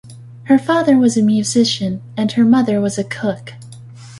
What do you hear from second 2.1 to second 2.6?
and her